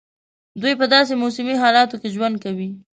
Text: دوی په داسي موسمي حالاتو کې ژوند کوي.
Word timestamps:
دوی 0.61 0.73
په 0.79 0.85
داسي 0.93 1.13
موسمي 1.21 1.55
حالاتو 1.63 1.95
کې 2.01 2.09
ژوند 2.15 2.35
کوي. 2.43 2.69